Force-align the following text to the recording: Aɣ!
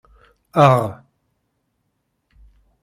Aɣ! 0.67 0.89